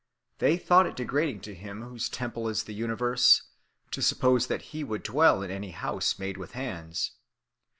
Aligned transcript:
They 0.39 0.57
thought 0.57 0.87
it 0.87 0.95
degrading 0.95 1.41
to 1.41 1.53
him 1.53 1.83
whose 1.83 2.09
temple 2.09 2.47
is 2.49 2.63
the 2.63 2.73
universe, 2.73 3.43
to 3.91 4.01
suppose 4.01 4.47
that 4.47 4.63
he 4.73 4.83
would 4.83 5.03
dwell 5.03 5.43
in 5.43 5.51
any 5.51 5.69
house 5.69 6.17
made 6.17 6.37
with 6.37 6.53
hands. 6.53 7.11